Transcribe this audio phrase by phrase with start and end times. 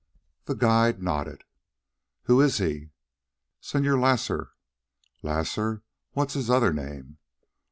[0.45, 1.43] The guide nodded.
[2.23, 2.89] "Who is he?"
[3.61, 4.49] "Señor Lasar."
[5.21, 5.83] "Lasar.
[6.13, 7.19] What's his other name?"